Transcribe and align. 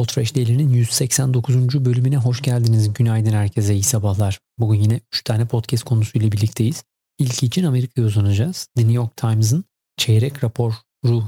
Podfresh 0.00 0.36
Daily'nin 0.36 0.68
189. 0.68 1.84
bölümüne 1.84 2.16
hoş 2.16 2.42
geldiniz. 2.42 2.94
Günaydın 2.94 3.32
herkese, 3.32 3.74
iyi 3.74 3.82
sabahlar. 3.82 4.38
Bugün 4.58 4.80
yine 4.80 5.00
3 5.12 5.24
tane 5.24 5.46
podcast 5.46 5.84
konusuyla 5.84 6.32
birlikteyiz. 6.32 6.84
İlk 7.18 7.42
için 7.42 7.64
Amerika'ya 7.64 8.06
uzanacağız. 8.06 8.68
The 8.76 8.82
New 8.82 8.94
York 8.94 9.16
Times'ın 9.16 9.64
çeyrek 9.96 10.44
raporu 10.44 10.74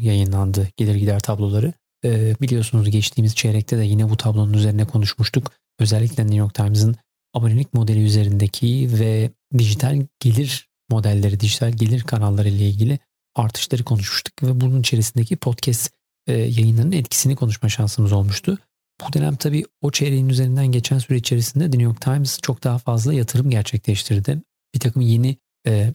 yayınlandı. 0.01 0.69
Gelir 0.77 0.95
gider 0.95 1.21
tabloları. 1.21 1.73
Ee, 2.05 2.35
biliyorsunuz 2.41 2.91
geçtiğimiz 2.91 3.35
çeyrekte 3.35 3.79
de 3.79 3.85
yine 3.85 4.11
bu 4.11 4.17
tablonun 4.17 4.53
üzerine 4.53 4.85
konuşmuştuk. 4.85 5.53
Özellikle 5.79 6.23
New 6.23 6.39
York 6.39 6.55
Times'ın 6.55 6.97
abonelik 7.35 7.75
modeli 7.75 8.05
üzerindeki 8.05 8.89
ve 9.01 9.31
dijital 9.59 10.07
gelir 10.21 10.69
modelleri, 10.91 11.41
dijital 11.41 11.73
gelir 11.73 12.03
kanalları 12.03 12.49
ile 12.49 12.69
ilgili 12.69 12.99
artışları 13.35 13.85
konuşmuştuk 13.85 14.43
ve 14.43 14.61
bunun 14.61 14.81
içerisindeki 14.81 15.37
podcast 15.37 15.91
e, 16.27 16.33
yayınlarının 16.33 16.93
etkisini 16.93 17.37
konuşma 17.37 17.69
şansımız 17.69 18.13
olmuştu. 18.13 18.59
Bu 19.09 19.13
dönem 19.13 19.37
tabii 19.37 19.65
o 19.81 19.91
çeyreğin 19.91 20.29
üzerinden 20.29 20.67
geçen 20.67 20.99
süre 20.99 21.19
içerisinde 21.19 21.65
The 21.65 21.79
New 21.79 21.83
York 21.83 22.01
Times 22.01 22.39
çok 22.43 22.65
daha 22.65 22.79
fazla 22.79 23.15
yatırım 23.15 23.51
gerçekleştirdi. 23.51 24.43
Bir 24.75 24.81
takım 24.81 25.03
yeni 25.03 25.37
e, 25.67 25.95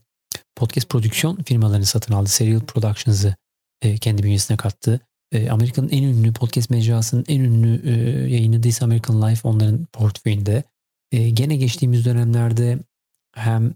podcast 0.55 0.89
prodüksiyon 0.89 1.43
firmalarını 1.43 1.85
satın 1.85 2.13
aldı. 2.13 2.29
Serial 2.29 2.59
Productions'ı 2.59 3.35
e, 3.81 3.97
kendi 3.97 4.23
bünyesine 4.23 4.57
kattı. 4.57 4.99
E, 5.31 5.49
Amerika'nın 5.49 5.89
en 5.89 6.03
ünlü 6.03 6.33
podcast 6.33 6.69
mecrasının 6.69 7.25
en 7.27 7.39
ünlü 7.39 7.89
e, 7.89 7.91
yayını 8.29 8.61
This 8.61 8.81
American 8.81 9.21
Life 9.21 9.47
onların 9.47 9.85
portföyünde. 9.85 10.63
E, 11.11 11.29
gene 11.29 11.55
geçtiğimiz 11.55 12.05
dönemlerde 12.05 12.79
hem 13.35 13.73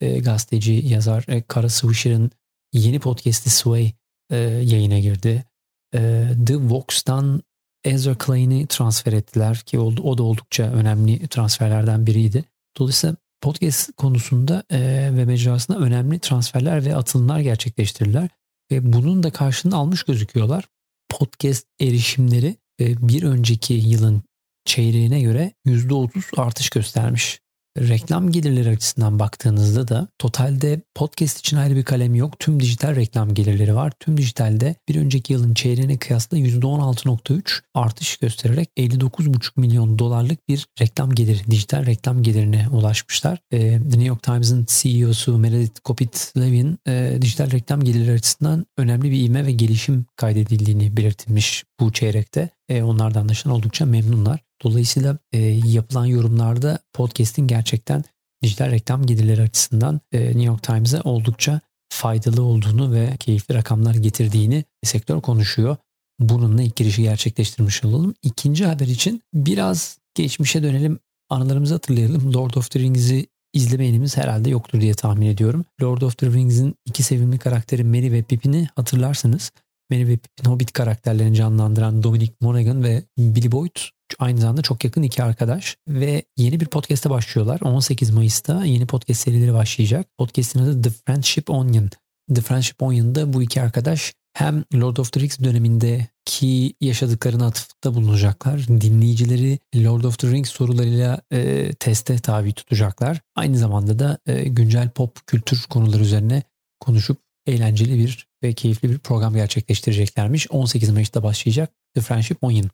e, 0.00 0.18
gazeteci, 0.18 0.72
yazar 0.72 1.24
e, 1.28 1.42
Kara 1.42 1.68
Swisher'ın 1.68 2.30
yeni 2.72 3.00
podcast'i 3.00 3.50
Sway 3.50 3.92
e, 4.30 4.36
yayına 4.36 4.98
girdi. 4.98 5.44
E, 5.94 6.28
The 6.46 6.56
Vox'tan 6.56 7.42
Ezra 7.84 8.14
Klein'i 8.18 8.66
transfer 8.66 9.12
ettiler 9.12 9.58
ki 9.58 9.78
o 9.78 10.18
da 10.18 10.22
oldukça 10.22 10.62
önemli 10.62 11.28
transferlerden 11.28 12.06
biriydi. 12.06 12.44
Dolayısıyla 12.78 13.16
podcast 13.40 13.96
konusunda 13.96 14.64
e, 14.70 14.78
ve 15.16 15.24
mecrasında 15.24 15.78
önemli 15.78 16.18
transferler 16.18 16.84
ve 16.84 16.96
atılımlar 16.96 17.40
gerçekleştirdiler. 17.40 18.28
Ve 18.70 18.92
bunun 18.92 19.22
da 19.22 19.30
karşılığını 19.30 19.76
almış 19.76 20.02
gözüküyorlar. 20.02 20.64
Podcast 21.08 21.66
erişimleri 21.80 22.56
e, 22.80 23.08
bir 23.08 23.22
önceki 23.22 23.74
yılın 23.74 24.22
çeyreğine 24.64 25.20
göre 25.20 25.52
%30 25.66 26.40
artış 26.40 26.70
göstermiş 26.70 27.40
reklam 27.78 28.32
gelirleri 28.32 28.70
açısından 28.70 29.18
baktığınızda 29.18 29.88
da 29.88 30.08
totalde 30.18 30.80
podcast 30.94 31.38
için 31.38 31.56
ayrı 31.56 31.76
bir 31.76 31.84
kalem 31.84 32.14
yok. 32.14 32.38
Tüm 32.38 32.60
dijital 32.60 32.96
reklam 32.96 33.34
gelirleri 33.34 33.74
var. 33.74 33.92
Tüm 34.00 34.16
dijitalde 34.16 34.74
bir 34.88 34.96
önceki 34.96 35.32
yılın 35.32 35.54
çeyreğine 35.54 35.98
kıyasla 35.98 36.38
%16.3 36.38 37.60
artış 37.74 38.16
göstererek 38.16 38.68
59.5 38.76 39.60
milyon 39.60 39.98
dolarlık 39.98 40.48
bir 40.48 40.66
reklam 40.80 41.14
geliri, 41.14 41.50
dijital 41.50 41.86
reklam 41.86 42.22
gelirine 42.22 42.68
ulaşmışlar. 42.72 43.38
Ee, 43.50 43.58
The 43.60 43.78
New 43.78 44.04
York 44.04 44.22
Times'ın 44.22 44.66
CEO'su 44.68 45.38
Meredith 45.38 45.80
Kopit 45.84 46.32
Levin 46.36 46.78
e, 46.86 47.18
dijital 47.22 47.50
reklam 47.50 47.84
gelirleri 47.84 48.14
açısından 48.14 48.66
önemli 48.76 49.10
bir 49.10 49.20
ivme 49.20 49.46
ve 49.46 49.52
gelişim 49.52 50.06
kaydedildiğini 50.16 50.96
belirtilmiş 50.96 51.64
bu 51.80 51.92
çeyrekte. 51.92 52.48
E, 52.70 52.82
onlardan 52.82 53.20
anlaşılan 53.20 53.56
oldukça 53.56 53.86
memnunlar. 53.86 54.40
Dolayısıyla 54.64 55.18
e, 55.32 55.38
yapılan 55.48 56.06
yorumlarda 56.06 56.78
podcast'in 56.92 57.46
gerçekten 57.46 58.04
dijital 58.42 58.70
reklam 58.70 59.06
gelirleri 59.06 59.42
açısından 59.42 60.00
e, 60.12 60.26
New 60.26 60.42
York 60.42 60.62
Times'a 60.62 61.00
oldukça 61.00 61.60
faydalı 61.92 62.42
olduğunu 62.42 62.92
ve 62.92 63.16
keyifli 63.16 63.54
rakamlar 63.54 63.94
getirdiğini 63.94 64.64
sektör 64.84 65.20
konuşuyor. 65.20 65.76
Bununla 66.20 66.62
ilk 66.62 66.76
girişi 66.76 67.02
gerçekleştirmiş 67.02 67.84
olalım. 67.84 68.14
İkinci 68.22 68.66
haber 68.66 68.86
için 68.86 69.22
biraz 69.34 69.98
geçmişe 70.14 70.62
dönelim. 70.62 70.98
Anılarımızı 71.30 71.74
hatırlayalım. 71.74 72.34
Lord 72.34 72.54
of 72.54 72.70
the 72.70 72.80
Rings'i 72.80 73.26
izlemeyenimiz 73.52 74.16
herhalde 74.16 74.50
yoktur 74.50 74.80
diye 74.80 74.94
tahmin 74.94 75.26
ediyorum. 75.26 75.64
Lord 75.82 76.02
of 76.02 76.18
the 76.18 76.26
Rings'in 76.26 76.74
iki 76.86 77.02
sevimli 77.02 77.38
karakteri 77.38 77.84
Merry 77.84 78.12
ve 78.12 78.22
Pippin'i 78.22 78.68
hatırlarsınız. 78.76 79.50
Merry 79.90 80.08
ve 80.08 80.16
Pippin 80.16 80.50
Hobbit 80.50 80.72
karakterlerini 80.72 81.36
canlandıran 81.36 82.02
Dominic 82.02 82.32
Monaghan 82.40 82.84
ve 82.84 83.02
Billy 83.18 83.52
Boyd 83.52 83.76
aynı 84.18 84.40
zamanda 84.40 84.62
çok 84.62 84.84
yakın 84.84 85.02
iki 85.02 85.22
arkadaş 85.22 85.76
ve 85.88 86.22
yeni 86.36 86.60
bir 86.60 86.66
podcast'e 86.66 87.10
başlıyorlar. 87.10 87.60
18 87.60 88.10
Mayıs'ta 88.10 88.64
yeni 88.64 88.86
podcast 88.86 89.20
serileri 89.20 89.54
başlayacak. 89.54 90.06
Podcast'in 90.18 90.60
adı 90.60 90.82
The 90.82 90.90
Friendship 90.90 91.50
Onion. 91.50 91.90
The 92.34 92.40
Friendship 92.40 92.82
Onion'da 92.82 93.32
bu 93.32 93.42
iki 93.42 93.62
arkadaş 93.62 94.12
hem 94.34 94.64
Lord 94.74 94.96
of 94.96 95.12
the 95.12 95.20
Rings 95.20 95.38
dönemindeki 95.38 96.74
yaşadıklarını 96.80 97.46
atıfta 97.46 97.94
bulunacaklar. 97.94 98.68
Dinleyicileri 98.68 99.58
Lord 99.76 100.04
of 100.04 100.18
the 100.18 100.30
Rings 100.30 100.50
sorularıyla 100.50 101.20
e, 101.32 101.70
teste 101.72 102.18
tabi 102.18 102.52
tutacaklar. 102.52 103.20
Aynı 103.34 103.58
zamanda 103.58 103.98
da 103.98 104.18
e, 104.26 104.48
güncel 104.48 104.90
pop 104.90 105.26
kültür 105.26 105.62
konuları 105.70 106.02
üzerine 106.02 106.42
konuşup 106.80 107.18
eğlenceli 107.46 107.98
bir 107.98 108.26
ve 108.42 108.52
keyifli 108.52 108.90
bir 108.90 108.98
program 108.98 109.34
gerçekleştireceklermiş. 109.34 110.50
18 110.50 110.90
Mayıs'ta 110.90 111.22
başlayacak 111.22 111.70
The 111.94 112.00
Friendship 112.00 112.44
Onion. 112.44 112.70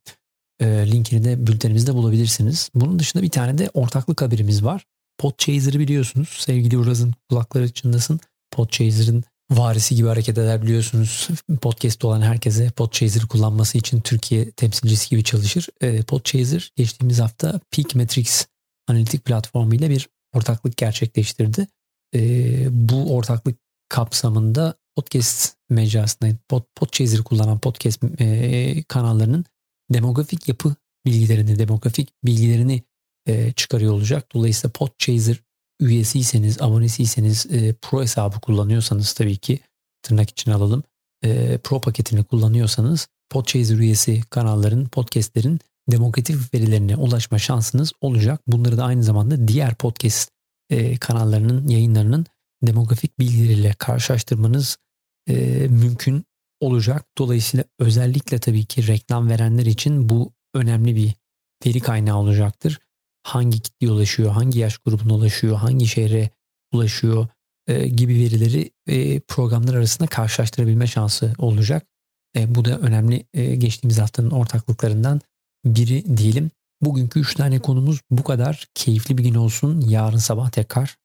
E, 0.61 0.67
linkini 0.67 1.25
de 1.25 1.47
bültenimizde 1.47 1.95
bulabilirsiniz. 1.95 2.71
Bunun 2.75 2.99
dışında 2.99 3.23
bir 3.23 3.31
tane 3.31 3.59
de 3.59 3.71
ortaklık 3.75 4.23
haberimiz 4.23 4.65
var. 4.65 4.85
Podchaser'ı 5.19 5.79
biliyorsunuz. 5.79 6.29
Sevgili 6.39 6.79
Uraz'ın 6.79 7.15
kulakları 7.29 7.73
çınlasın. 7.73 8.21
Podchaser'ın 8.51 9.25
varisi 9.51 9.95
gibi 9.95 10.09
hareket 10.09 10.39
eder 10.39 10.63
biliyorsunuz. 10.63 11.29
Podcast 11.61 12.05
olan 12.05 12.23
herkese 12.23 12.71
Podchaser'ı 12.71 13.27
kullanması 13.27 13.79
için 13.79 14.01
Türkiye 14.01 14.51
temsilcisi 14.51 15.11
gibi 15.11 15.25
çalışır. 15.25 15.69
E, 15.81 16.03
Podchaser 16.03 16.73
geçtiğimiz 16.77 17.21
hafta 17.21 17.61
Peak 17.71 17.95
Metrics 17.95 18.47
analitik 18.89 19.25
platformu 19.25 19.75
ile 19.75 19.91
bir 19.91 20.09
ortaklık 20.35 20.77
gerçekleştirdi. 20.77 21.67
E, 22.15 22.21
bu 22.71 23.17
ortaklık 23.17 23.59
kapsamında 23.89 24.75
podcast 24.97 25.57
mecrasında 25.71 26.31
pod, 26.49 26.63
Podchaser 26.75 27.23
kullanan 27.23 27.59
podcast 27.59 28.05
e, 28.19 28.83
kanallarının 28.89 29.45
demografik 29.93 30.49
yapı 30.49 30.75
bilgilerini, 31.07 31.59
demografik 31.59 32.13
bilgilerini 32.25 32.83
e, 33.27 33.53
çıkarıyor 33.53 33.93
olacak. 33.93 34.35
Dolayısıyla 34.35 34.73
Podchaser 34.73 35.41
üyesiyseniz, 35.81 36.63
abonesiyseniz, 36.63 37.47
e, 37.51 37.73
pro 37.73 38.03
hesabı 38.03 38.41
kullanıyorsanız 38.41 39.13
tabii 39.13 39.37
ki 39.37 39.61
tırnak 40.03 40.31
için 40.31 40.51
alalım. 40.51 40.83
E, 41.25 41.59
pro 41.59 41.81
paketini 41.81 42.25
kullanıyorsanız 42.25 43.09
Podchaser 43.31 43.79
üyesi 43.79 44.21
kanalların, 44.31 44.85
podcastlerin 44.85 45.61
demografik 45.91 46.55
verilerine 46.55 46.97
ulaşma 46.97 47.39
şansınız 47.39 47.93
olacak. 48.01 48.41
Bunları 48.47 48.77
da 48.77 48.85
aynı 48.85 49.03
zamanda 49.03 49.49
diğer 49.49 49.75
podcast 49.75 50.31
e, 50.71 50.97
kanallarının 50.97 51.69
yayınlarının 51.69 52.27
demografik 52.63 53.19
bilgileriyle 53.19 53.75
karşılaştırmanız 53.79 54.79
e, 55.29 55.35
mümkün 55.69 56.25
olacak. 56.61 57.07
Dolayısıyla 57.19 57.65
özellikle 57.79 58.39
tabii 58.39 58.65
ki 58.65 58.87
reklam 58.87 59.29
verenler 59.29 59.67
için 59.67 60.09
bu 60.09 60.33
önemli 60.55 60.97
bir 60.97 61.15
veri 61.67 61.81
kaynağı 61.81 62.17
olacaktır. 62.17 62.79
Hangi 63.23 63.61
kitleye 63.61 63.93
ulaşıyor, 63.93 64.31
hangi 64.31 64.59
yaş 64.59 64.79
grubuna 64.79 65.15
ulaşıyor, 65.15 65.57
hangi 65.57 65.87
şehre 65.87 66.31
ulaşıyor 66.73 67.29
e, 67.67 67.89
gibi 67.89 68.15
verileri 68.15 68.71
e, 68.87 69.21
programlar 69.21 69.75
arasında 69.75 70.09
karşılaştırabilme 70.09 70.87
şansı 70.87 71.35
olacak. 71.39 71.87
E, 72.37 72.55
bu 72.55 72.65
da 72.65 72.79
önemli 72.79 73.27
e, 73.35 73.55
geçtiğimiz 73.57 73.99
haftanın 73.99 74.31
ortaklıklarından 74.31 75.21
biri 75.65 76.17
diyelim. 76.17 76.51
Bugünkü 76.83 77.21
3 77.21 77.35
tane 77.35 77.59
konumuz 77.59 78.01
bu 78.11 78.25
kadar. 78.25 78.67
Keyifli 78.75 79.19
bir 79.19 79.25
gün 79.25 79.35
olsun. 79.35 79.81
Yarın 79.81 80.19
sabah 80.19 80.51
tekrar 80.51 80.97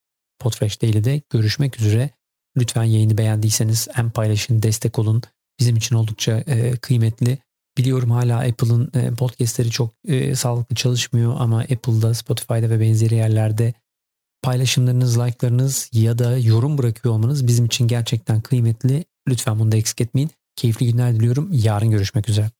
Podfresh 0.41 0.81
Daily'de 0.81 1.21
görüşmek 1.29 1.81
üzere. 1.81 2.09
Lütfen 2.57 2.83
yayını 2.83 3.17
beğendiyseniz 3.17 3.87
hem 3.91 4.09
paylaşın, 4.09 4.63
destek 4.63 4.99
olun 4.99 5.21
bizim 5.59 5.75
için 5.75 5.95
oldukça 5.95 6.37
e, 6.37 6.71
kıymetli. 6.71 7.37
Biliyorum 7.77 8.11
hala 8.11 8.39
Apple'ın 8.39 8.91
e, 8.93 9.11
podcastleri 9.11 9.69
çok 9.69 9.93
e, 10.07 10.35
sağlıklı 10.35 10.75
çalışmıyor 10.75 11.35
ama 11.39 11.59
Apple'da, 11.59 12.13
Spotify'da 12.13 12.69
ve 12.69 12.79
benzeri 12.79 13.15
yerlerde 13.15 13.73
paylaşımlarınız, 14.41 15.19
like'larınız 15.19 15.89
ya 15.93 16.17
da 16.17 16.37
yorum 16.37 16.77
bırakıyor 16.77 17.15
olmanız 17.15 17.47
bizim 17.47 17.65
için 17.65 17.87
gerçekten 17.87 18.41
kıymetli. 18.41 19.05
Lütfen 19.29 19.59
bunu 19.59 19.71
da 19.71 19.77
eksik 19.77 20.01
etmeyin. 20.01 20.31
Keyifli 20.55 20.91
günler 20.91 21.15
diliyorum. 21.15 21.49
Yarın 21.51 21.91
görüşmek 21.91 22.29
üzere. 22.29 22.51